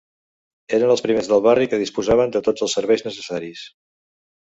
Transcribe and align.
Eren 0.77 0.93
els 0.93 1.03
primers 1.07 1.29
del 1.31 1.43
barri 1.47 1.67
que 1.73 1.79
disposaven 1.81 2.33
de 2.37 2.41
tots 2.47 2.65
els 2.69 2.73
serveis 2.79 3.05
necessaris. 3.09 3.67